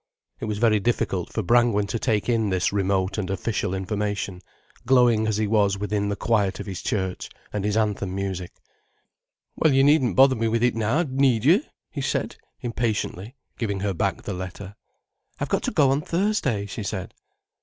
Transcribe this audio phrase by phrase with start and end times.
[0.39, 4.41] It was very difficult for Brangwen to take in this remote and official information,
[4.87, 8.51] glowing as he was within the quiet of his church and his anthem music.
[9.55, 11.61] "Well, you needn't bother me with it now, need you?'
[11.91, 14.75] he said impatiently, giving her back the letter.
[15.39, 17.13] "I've got to go on Thursday," she said.